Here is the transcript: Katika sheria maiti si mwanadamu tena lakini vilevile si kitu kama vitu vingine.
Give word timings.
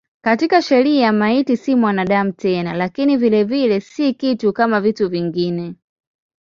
Katika 0.23 0.61
sheria 0.61 1.11
maiti 1.11 1.57
si 1.57 1.75
mwanadamu 1.75 2.31
tena 2.31 2.73
lakini 2.73 3.17
vilevile 3.17 3.81
si 3.81 4.13
kitu 4.13 4.53
kama 4.53 4.81
vitu 4.81 5.09
vingine. 5.09 5.75